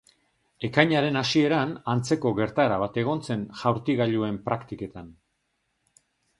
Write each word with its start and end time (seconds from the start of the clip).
Ekainaren 0.69 1.19
hasieran 1.21 1.75
antzeko 1.93 2.33
gertaera 2.41 2.81
bat 2.85 2.99
egon 3.03 3.23
zen 3.29 3.45
jaurtigailuen 3.61 4.43
praktiketan. 4.51 5.17